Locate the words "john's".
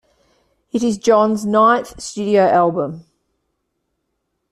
0.97-1.45